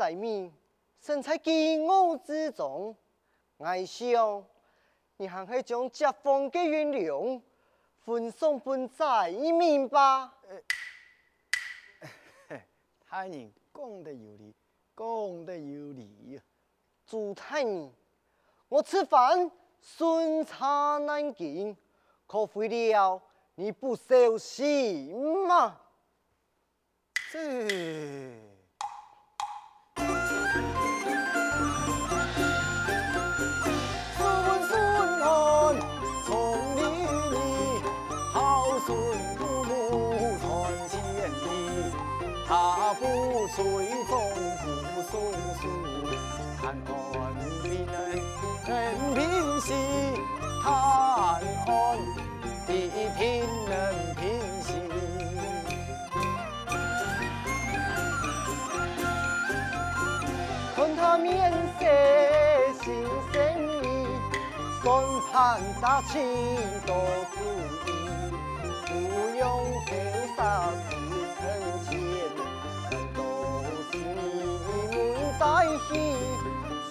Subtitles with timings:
[0.00, 0.50] 在面，
[0.98, 2.96] 身在饥饿之中，
[3.58, 4.46] 我想
[5.18, 7.38] 你还是将解放的原谅
[7.98, 10.34] 分送分在民吧。
[13.10, 14.54] 大人讲得有理，
[14.96, 16.42] 讲得有理呀！
[17.04, 17.92] 朱大人，
[18.70, 19.50] 我吃饭
[19.82, 21.76] 顺差难进，
[22.26, 23.20] 可毁了
[23.54, 25.78] 你不孝心吗？
[27.30, 28.49] 这。
[43.52, 43.64] 随
[44.04, 44.10] 风
[44.94, 45.12] 不松
[45.60, 45.62] 树，
[46.60, 47.18] 叹安
[47.64, 47.92] 悲人
[48.68, 48.70] 能
[49.14, 49.18] 平
[49.60, 49.68] 息，
[50.62, 50.64] 叹
[51.66, 51.68] 安
[52.66, 52.70] 地
[53.18, 53.20] 平
[53.68, 53.74] 能
[54.14, 54.22] 平
[54.62, 54.68] 息。
[60.76, 61.82] 看他面色
[62.84, 62.84] 心
[63.32, 63.34] 深
[63.82, 63.84] 意，
[64.82, 64.84] 算
[65.32, 66.12] 盘打起
[66.86, 66.94] 多
[67.32, 67.36] 主
[67.84, 67.88] 意，
[68.86, 68.88] 不
[69.36, 69.42] 用
[69.86, 69.90] 费
[70.36, 70.38] 煞
[70.88, 70.90] 自
[71.36, 71.38] 成
[71.90, 72.29] 前。
[75.88, 75.96] 在兮，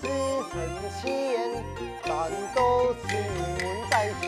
[0.02, 0.04] 是
[0.50, 1.64] 成仙，
[2.04, 2.10] 但
[2.56, 3.02] 都是
[3.38, 4.24] 梦在心。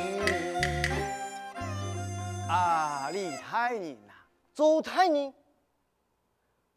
[2.48, 4.14] 啊，李大人呐，
[4.54, 5.34] 朱大人，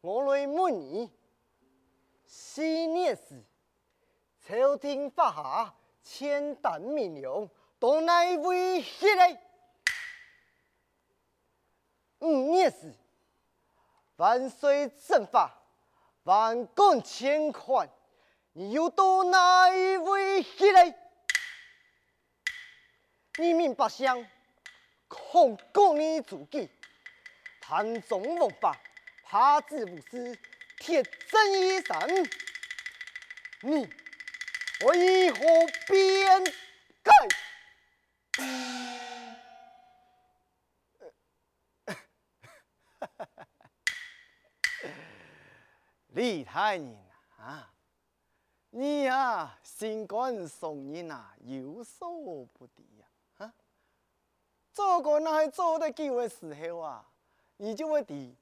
[0.01, 1.11] 我来问你，
[2.25, 3.43] 昔年时，
[4.47, 7.49] 朝廷发下千担米粮，
[7.79, 9.37] 到哪位去了？
[12.19, 12.93] 五年时，
[14.15, 15.61] 万岁正法。
[16.25, 17.87] 万贯千款，
[18.53, 20.93] 你又到哪一位去了？
[23.37, 24.27] 你民百姓
[25.07, 26.67] 恐攻你祖籍，
[27.61, 28.75] 贪赃枉法，
[29.23, 30.35] 怕子无嗣，
[30.79, 32.27] 铁证已 sann，
[33.61, 33.87] 你
[34.87, 35.39] 为何
[35.87, 36.43] 变
[37.03, 37.13] 改？
[46.25, 46.97] 李大人
[47.37, 47.71] 啊，
[48.71, 53.05] 你呀，心肝松人啊，有所不敌呀！
[53.37, 53.53] 啊，
[54.73, 57.07] 做个那还做得久的时候啊，
[57.57, 58.35] 你就会敌，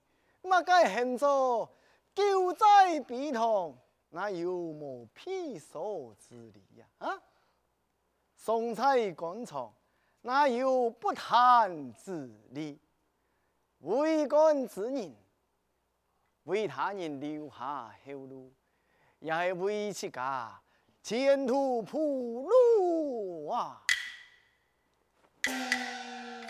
[0.44, 1.70] 嘛该很做
[2.16, 3.78] 救灾悲痛，
[4.12, 6.88] 那有莫披索之力呀！
[7.00, 7.22] 啊，
[8.38, 9.74] 送菜官场，
[10.22, 12.80] 那有不贪之理，
[13.80, 15.14] 为官之人。
[16.46, 18.52] 为他人留下后路，
[19.20, 20.52] 也是为自家
[21.02, 23.82] 前途铺路啊！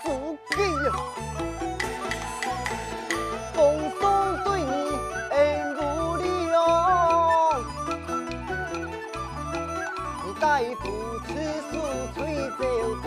[0.03, 0.91] 祖基呀，
[3.53, 4.01] 奉送
[4.43, 4.73] 对你
[5.29, 5.79] 恩不
[6.17, 6.53] 量，
[10.25, 10.83] 你大夫
[11.27, 11.29] 此
[11.69, 11.71] 书
[12.15, 12.17] 吹
[12.57, 12.61] 奏
[13.03, 13.05] 中，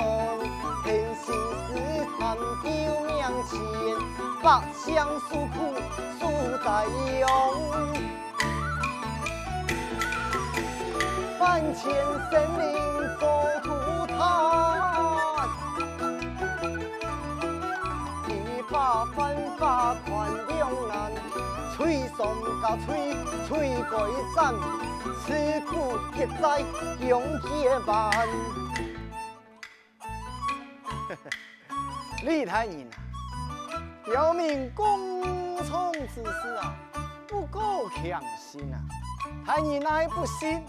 [0.84, 0.86] 天
[1.16, 1.24] 心
[1.66, 1.68] 是
[2.16, 2.16] 传
[2.62, 2.70] 丢
[3.02, 3.10] 面
[3.44, 3.52] 前，
[4.40, 4.84] 百姓
[5.28, 5.56] 诉苦。
[6.66, 6.84] 在
[7.20, 7.28] 用
[11.38, 11.94] 万千
[12.28, 12.66] 生灵
[13.20, 13.24] 做
[13.62, 13.70] 涂
[14.08, 14.18] 炭，
[18.26, 18.30] 一
[18.68, 20.10] 把犯法宽
[20.48, 21.12] 两难，
[21.76, 23.14] 吹送加吹，
[23.46, 23.96] 吹改
[24.34, 24.52] 斩，
[25.24, 25.26] 此
[25.70, 26.64] 苦结在
[27.06, 28.10] 永结伴。
[32.24, 32.92] 李大人啊，
[34.04, 35.35] 表明公。
[35.66, 36.72] 虫子是啊，
[37.26, 38.78] 不够强心啊！
[39.44, 40.64] 害你还不信？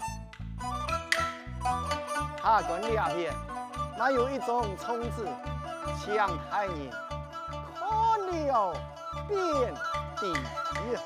[2.42, 3.32] 他管两边，
[3.96, 5.28] 那有一种虫子，
[6.04, 6.90] 像害人
[7.78, 8.74] 看了
[9.28, 9.38] 便
[10.16, 10.98] 地狱。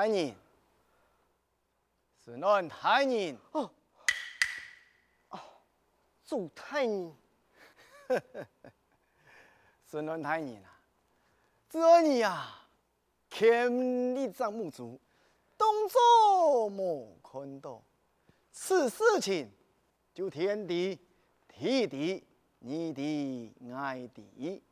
[0.00, 0.34] 太爷，
[2.24, 3.36] 顺安太爷。
[3.52, 3.70] 哦，
[5.28, 5.38] 哦，
[6.24, 7.12] 祝太爷。
[9.84, 10.80] 顺安太爷啊，
[11.68, 12.66] 这你啊，
[13.28, 14.98] 天力长不足，
[15.58, 17.82] 动作莫看到，
[18.50, 19.52] 此事情
[20.14, 20.98] 就天地、
[21.46, 22.24] 地地、
[22.60, 24.62] 你的爱的，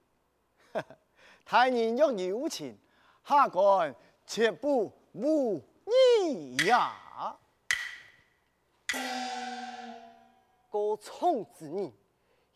[1.44, 2.78] 太人若有情。
[3.26, 3.94] 下官
[4.26, 7.36] 切不无你呀！
[10.70, 11.92] 个冲之女，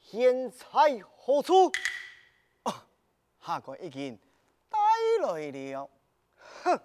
[0.00, 0.66] 现在
[1.16, 1.72] 何处？
[2.64, 2.86] 啊，
[3.44, 4.18] 下官已经
[4.68, 4.78] 带
[5.26, 5.90] 来了。
[6.62, 6.80] 哼！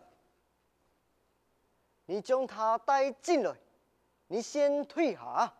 [2.05, 3.53] 你将他带进来，
[4.27, 5.53] 你先退下，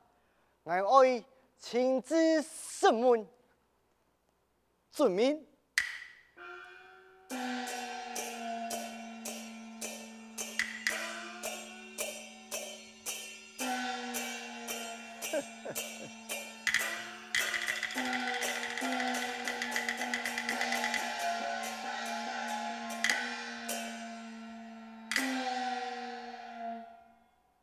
[0.64, 1.24] 我爱
[1.60, 3.28] 亲自审问。
[4.90, 5.46] 遵命。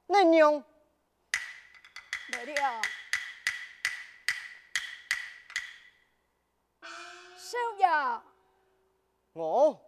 [0.07, 0.63] 嫩娘，
[2.29, 2.83] 来了。
[7.37, 7.87] 少爷，
[9.33, 9.81] 我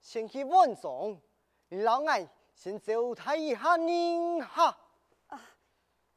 [0.00, 1.20] 先去问状，
[1.68, 4.78] 你老爱先招待一下您哈。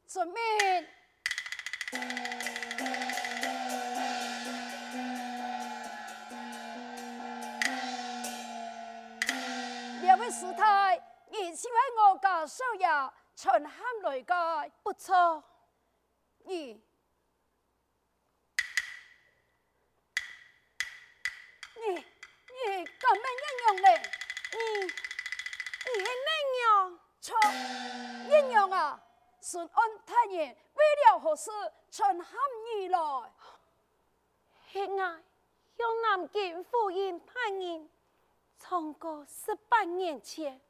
[0.06, 0.34] 遵命。
[10.02, 11.00] 两位师太，
[11.30, 12.86] 你喜欢我家少爷
[13.34, 14.70] 陈汉来个？
[14.82, 15.42] 不错。
[16.44, 16.82] 你，你，
[31.38, 31.50] 了何事
[31.90, 33.32] 陈汉而来？
[34.72, 35.20] 系啊，
[35.76, 37.88] 向南京府尹太人，
[38.58, 40.60] 从过十八年前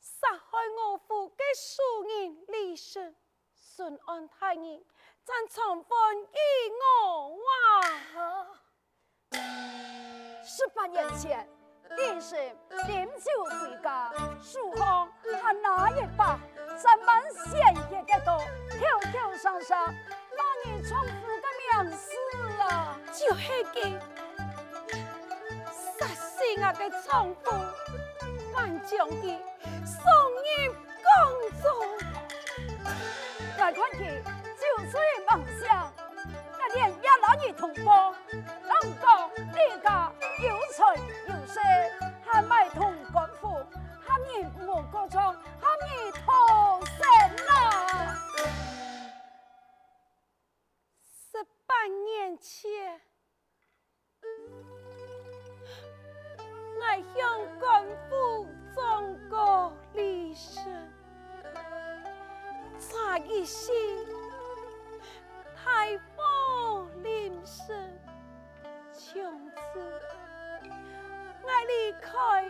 [0.00, 3.14] 杀害我父的庶人李胜，
[3.54, 4.84] 顺安太人
[5.24, 6.26] 将从宽于
[6.98, 7.40] 我哇！
[10.44, 11.48] 十八年前，
[11.90, 12.38] 李胜
[12.88, 16.38] 饮酒回家，书房他拿一把。
[16.82, 17.52] 三班鲜
[17.88, 18.36] 血的多，
[18.76, 21.46] 跳跳上上，把你丈夫的
[21.86, 22.10] 命死
[22.60, 22.98] 啊！
[23.12, 23.76] 就是个
[25.70, 27.44] 杀死我的丈夫，
[28.52, 29.38] 万将佢
[29.86, 30.02] 送
[30.42, 30.74] 入
[31.04, 31.12] 宫
[31.62, 31.64] 中。
[32.84, 34.20] 我看佢
[34.58, 35.92] 酒醉妄想，
[36.58, 40.10] 那连一男女同胞，能够离家
[40.42, 40.96] 有财
[41.28, 41.60] 有色，
[42.26, 43.64] 还买通官府，
[44.04, 46.22] 喊你莫过窗，喊你逃。
[51.66, 53.00] 半年前，
[56.76, 56.82] 我
[57.16, 60.62] 向官府状告李胜，
[62.78, 63.72] 差一些
[65.56, 68.00] 太保临身，
[68.92, 70.00] 从此
[71.42, 72.48] 我离开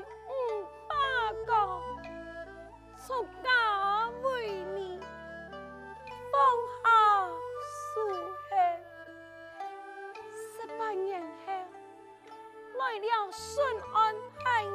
[13.03, 14.71] 了顺安太爷，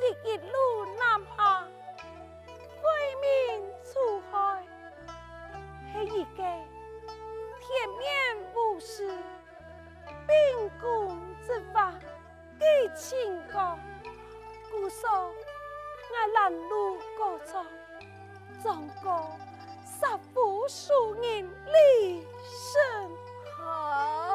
[0.00, 1.68] 第一路南下，
[2.82, 2.88] 为
[3.20, 3.92] 民除
[4.32, 4.66] 害，
[5.92, 6.42] 是一个
[7.60, 8.08] 铁面
[8.54, 9.06] 无私、
[10.26, 11.92] 秉公执法
[12.58, 13.78] 的清高，
[14.70, 17.62] 故说我拦路过错，
[18.62, 19.36] 忠告
[19.84, 22.82] 杀父数人李胜。
[23.58, 24.33] 好，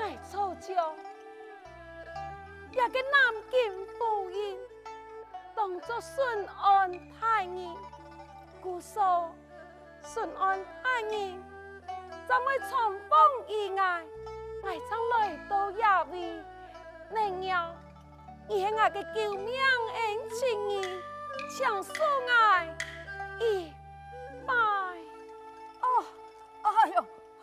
[0.00, 0.94] 爱臭脚，
[2.72, 4.58] 也给南京府尹
[5.54, 6.90] 当作顺安
[7.20, 7.68] 太爷，
[8.62, 9.30] 故说
[10.02, 11.34] 顺安太爷
[12.26, 13.82] 在我长风以外，
[14.64, 14.78] 爱。
[14.88, 16.44] 将来到衙门，
[17.10, 17.74] 能要
[18.48, 19.54] 以我的救命
[19.94, 21.02] 恩情义，
[21.50, 21.92] 强恕
[22.28, 22.76] 爱。
[23.38, 23.72] 一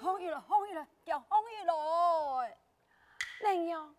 [0.08, 0.14] 拜。
[0.14, 2.58] 哎呦，红玉来，红玉来，叫红玉来。
[3.42, 3.96] 娘娘，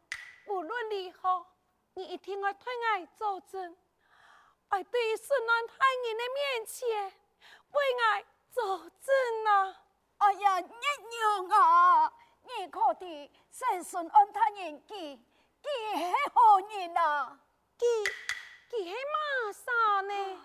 [0.47, 1.47] 无论如何，
[1.95, 2.65] 你一定要替
[3.01, 3.77] 我作证，
[4.71, 5.75] 爱对顺安太
[6.07, 7.13] 人的面前
[7.71, 9.83] 为我作证啊！
[10.19, 12.13] 哎呀，娘娘啊，
[12.43, 15.17] 你可的是顺安太人记，
[15.63, 17.39] 记系何人啊？
[17.77, 17.87] 记
[18.71, 20.41] 记系马啥呢？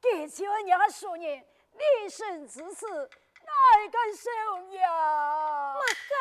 [0.00, 3.10] 记就人家说人，立身之事，
[3.58, 4.30] 哪敢受
[4.76, 5.74] 呀？
[5.74, 6.12] 马该。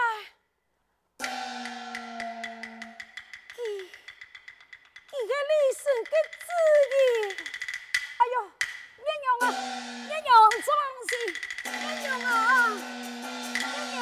[5.10, 6.12] 一个历史的
[6.46, 6.48] 字
[6.94, 6.96] 义，
[8.18, 8.36] 哎呦，
[9.04, 9.44] 娘娘啊，
[10.06, 10.68] 娘娘装
[11.08, 11.12] 死，
[11.64, 12.30] 娘娘啊，
[13.58, 14.00] 娘娘，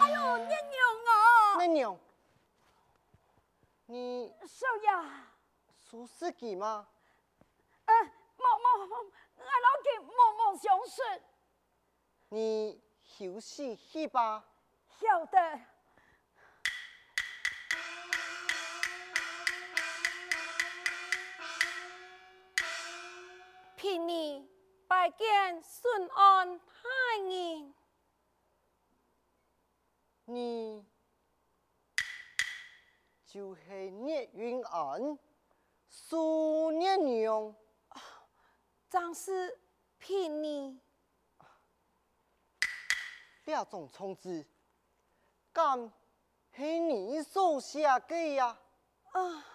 [0.00, 0.76] 哎呦，娘娘
[1.06, 1.12] 啊，
[1.56, 1.82] 娘娘，
[3.86, 4.86] 你少爷，
[5.88, 6.86] 属实记吗？
[7.86, 8.04] 嗯、呃，
[8.36, 8.96] 某某某，
[9.38, 11.00] 俺老弟某某相识。
[12.28, 14.44] 你休息去吧。
[15.00, 15.60] 晓得。
[24.86, 26.72] 拜见顺安太
[27.28, 27.74] 爷，
[30.24, 30.86] 你
[33.26, 35.18] 就是聂云安，
[35.88, 37.54] 苏聂娘。
[43.44, 44.46] 这种虫子，
[45.52, 45.92] 敢
[46.56, 48.58] 是你所下的呀？
[49.12, 49.46] 啊，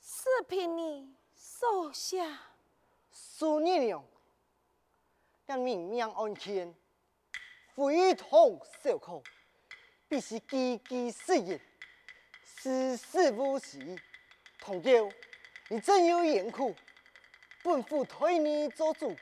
[0.00, 2.40] 是凭你所下。
[3.12, 4.04] 苏娘娘，
[5.46, 6.74] 让明命安全，
[7.74, 9.22] 非同小可，
[10.08, 11.60] 必须积极适应，
[12.44, 13.96] 事事无时。
[14.58, 15.10] 同样，
[15.68, 16.74] 你真有眼苦，
[17.62, 19.16] 本府推你做主，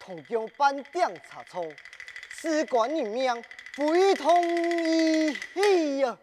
[0.00, 1.62] 同样颁点查错，
[2.42, 3.40] 只管你命
[3.76, 4.44] 不予同
[4.84, 6.18] 意嘿呀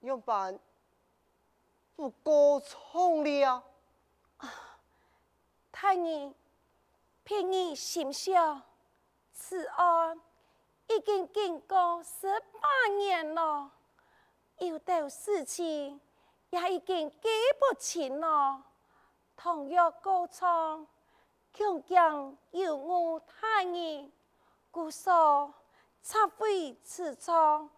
[0.00, 0.58] 用办
[1.96, 3.64] 不过从了，
[5.72, 6.32] 太爷，
[7.22, 8.60] 偏你心小，
[9.32, 10.20] 此案
[10.88, 12.28] 已经经过十
[12.60, 13.70] 八年了，
[14.58, 15.98] 有的事情
[16.50, 18.62] 也已经记不清了。
[19.36, 20.86] 同样高唱，
[21.54, 24.12] 强将有我太人，
[24.72, 25.54] 故说
[26.02, 27.70] 忏悔此错，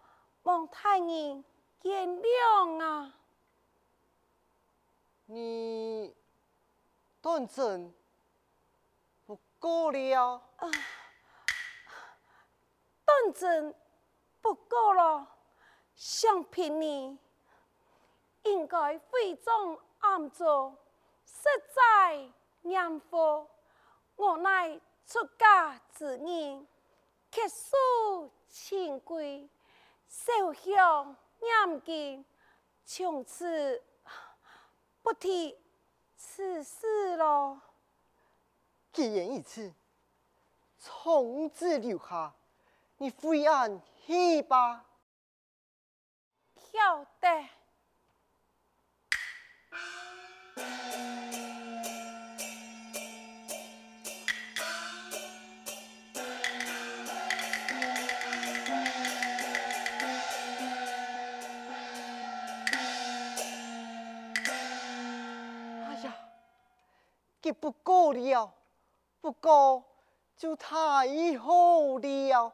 [0.45, 1.45] 望太人
[1.79, 3.15] 见谅啊！
[5.27, 6.17] 你
[7.21, 7.95] 断真
[9.27, 10.43] 不过了？
[10.57, 10.71] 啊，
[13.05, 13.75] 当真
[14.41, 15.29] 不过了，
[15.95, 17.19] 想骗你，
[18.45, 20.75] 应该非中暗做。
[21.27, 21.43] 实
[21.75, 23.47] 在念佛，
[24.17, 26.67] 我乃出家之人，
[27.31, 29.49] 结束清规，
[30.09, 32.25] 受香念经，
[32.85, 33.83] 从此
[35.03, 35.57] 不提
[36.17, 37.61] 此事了。
[38.93, 39.73] 既然如此，
[40.79, 42.35] 从此留下，
[42.97, 44.85] 你回安去吧。
[46.73, 47.49] 晓得。
[67.53, 68.53] 不够了，
[69.21, 69.85] 不过
[70.37, 70.69] 就太
[71.39, 72.53] 好了。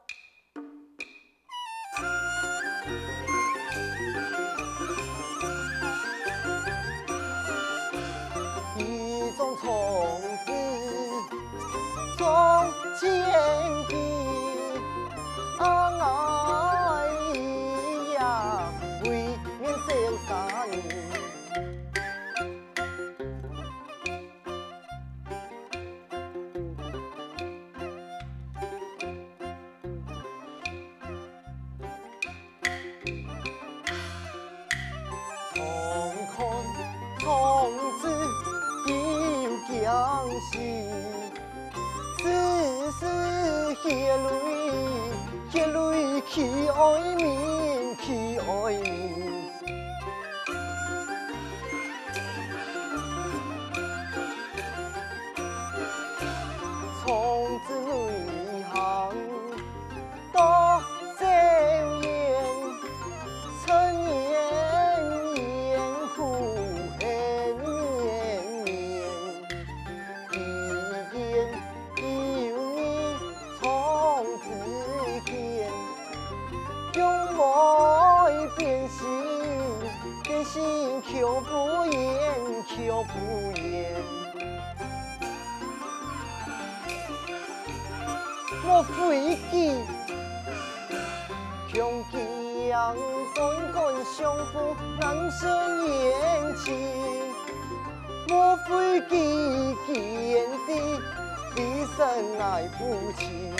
[46.33, 46.69] kiwi
[88.65, 89.53] 我非记，
[91.69, 91.75] 强
[92.11, 92.97] 强
[93.35, 93.39] 总
[93.73, 94.53] 感相负
[94.99, 95.41] 难舍
[95.85, 95.91] 言
[96.57, 96.65] 情。
[98.31, 98.71] 我非
[99.09, 99.13] 记
[99.87, 99.93] 见
[100.67, 100.71] 的
[101.57, 101.61] 一
[101.97, 102.01] 生
[102.39, 102.43] 来
[102.79, 102.81] 不
[103.13, 103.52] 及。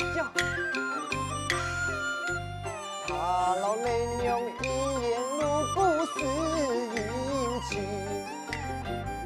[0.00, 0.30] 哎呀！
[3.06, 3.14] 他
[3.56, 3.86] 老嫩
[4.20, 4.64] 娘一
[5.02, 5.06] 言
[5.40, 5.42] 如
[5.74, 6.14] 故事
[6.94, 6.96] 殷
[7.68, 7.70] 勤，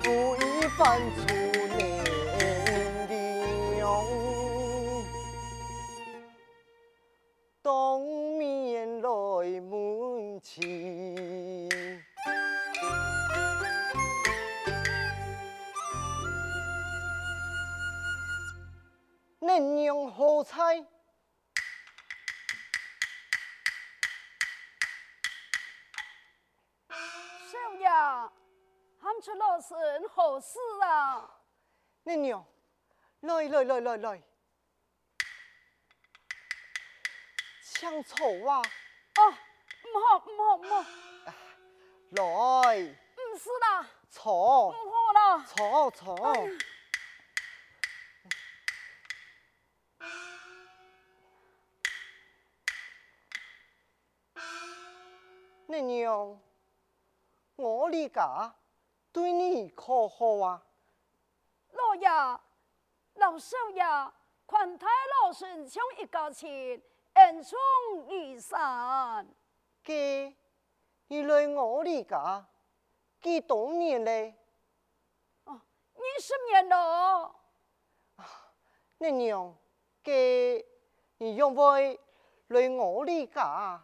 [0.02, 0.06] 故
[0.36, 0.38] 意
[0.78, 0.80] 犯
[1.16, 1.20] 错
[32.12, 32.44] 嫩娘，
[33.20, 34.22] 来来来来来，
[37.62, 38.60] 请坐啊！
[39.16, 39.30] 哦，
[39.84, 40.84] 唔好唔好唔好，
[42.10, 46.14] 来，唔是啦，坐，唔好啦，坐坐。
[46.34, 46.50] 哎
[55.68, 56.38] 嫩娘，
[57.56, 58.54] 我的家
[59.12, 60.62] 对你可好啊？
[61.82, 62.08] 老爷，
[63.14, 63.82] 老少爷，
[64.46, 64.86] 款待
[65.24, 66.80] 老孙像一家亲，
[67.14, 67.58] 恩重
[68.06, 69.26] 如山。
[69.82, 70.36] 给，
[71.08, 72.46] 你来我的家
[73.20, 74.38] 几多年嘞？
[75.44, 77.34] 二十年了。
[78.98, 79.56] 你娘，
[80.04, 80.64] 给
[81.18, 82.00] 你用会
[82.46, 83.82] 来我哩家？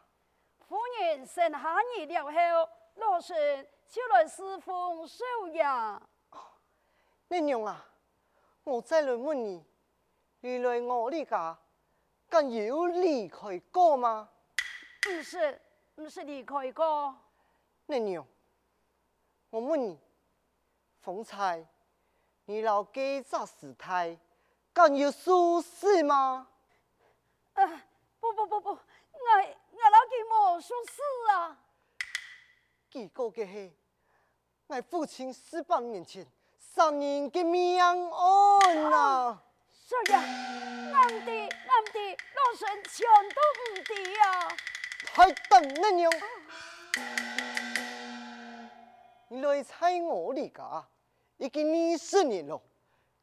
[0.69, 5.63] 夫人生下你了后，老孙就来侍奉少爷。
[7.31, 7.87] 你娘啊，
[8.65, 9.63] 我再来问你，
[10.41, 11.59] 你来我哩家，
[12.29, 14.31] 敢有离开过吗？
[15.03, 15.61] 不是，
[15.95, 17.15] 不是离开过。
[17.85, 18.27] 你娘，
[19.51, 19.99] 我问你，
[21.03, 21.67] 方才
[22.47, 24.19] 你老给咋死胎？
[24.73, 26.49] 敢有苏轼吗？
[27.53, 27.83] 呃，
[28.21, 31.59] 不不不不，我我老给莫说事啊。
[32.91, 33.77] 结果个系，
[34.67, 36.27] 我父亲四百年前
[36.79, 37.99] 杀人的命案
[38.93, 39.43] 啊！
[39.69, 44.49] 少爷，俺哋俺哋老孙全都唔对啊！
[45.05, 46.13] 太等你娘，
[49.29, 50.87] 你来猜我哩家，
[51.39, 52.63] 已经二十年了，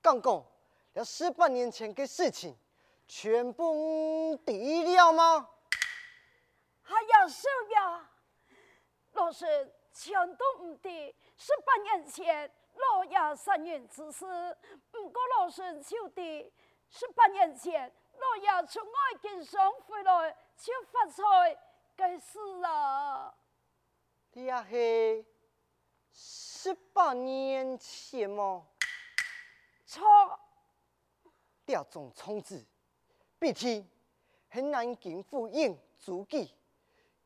[0.01, 0.43] 刚刚。
[0.91, 2.57] 要十八年前的事情，
[3.07, 5.47] 全部抵了吗？
[6.81, 8.09] 还要收呀？
[9.13, 11.15] 老孙全都唔抵。
[11.37, 14.25] 十八年前老爷杀人之事，
[14.91, 16.51] 不过老孙就抵。
[16.89, 21.23] 十八年前老爷从外经商回来，就发财
[21.95, 23.35] 该死了。
[24.33, 25.25] 你也是
[26.11, 28.65] 十八年前吗？
[29.85, 30.39] 错。
[31.65, 32.63] 这种虫子，
[33.39, 33.89] 毕竟
[34.49, 36.53] 很难经复印足记，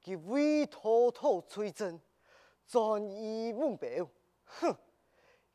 [0.01, 1.99] 其为滔滔吹真，
[2.65, 4.07] 专一文表。
[4.45, 4.73] 哼，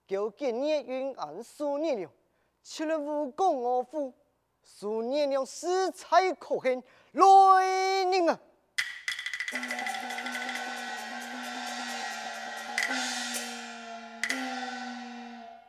[0.06, 2.10] 究竟聂云安数年了，
[2.62, 4.12] 除了无功而负，
[4.62, 7.64] 数年了实在可恨，来
[8.10, 8.38] 人啊！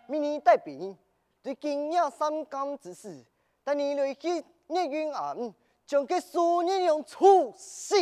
[0.08, 0.98] 命你带兵。
[1.41, 3.24] 对今夜三更之时，
[3.63, 5.54] 带你来去聂云庵，
[5.86, 7.95] 将这数年用处死。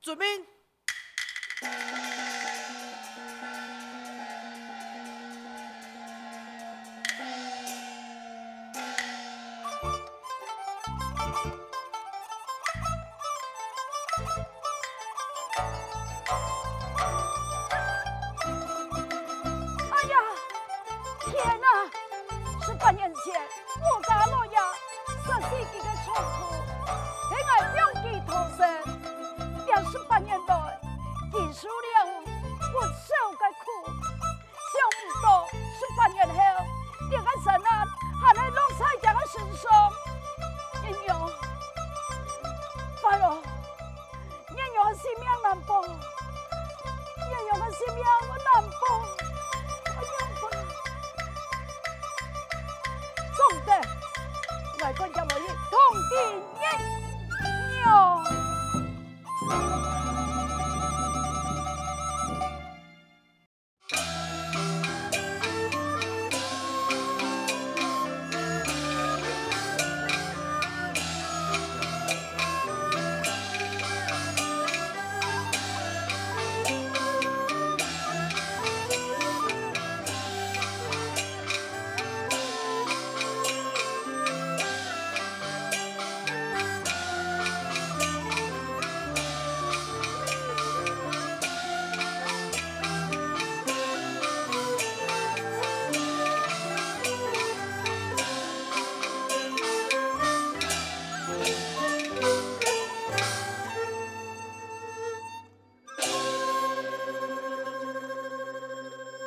[0.00, 0.46] 遵命。
[23.26, 23.55] 性